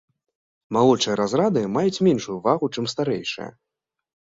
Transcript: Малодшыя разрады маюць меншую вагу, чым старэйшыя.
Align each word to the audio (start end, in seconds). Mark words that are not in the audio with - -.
Малодшыя 0.77 1.19
разрады 1.21 1.61
маюць 1.75 1.95
меншую 2.11 2.37
вагу, 2.51 2.75
чым 2.77 2.93
старэйшыя. 2.97 3.49